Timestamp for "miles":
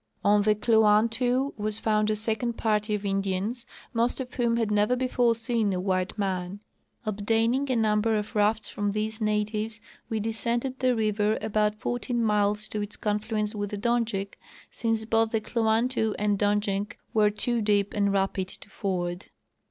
12.23-12.67